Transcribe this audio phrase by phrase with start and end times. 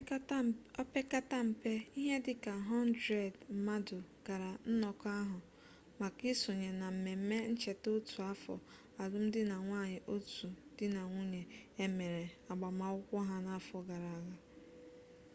[0.81, 5.39] opekata mpe ihe dịka 100 mmadụ gara nnọkọ ahụ
[5.99, 8.53] maka isonye na mmemme ncheta otu afọ
[9.01, 11.41] alụmdinanwunye otu di na nwunye
[11.83, 14.35] e mere agbamakwụkwọ ha n'afọ gara aga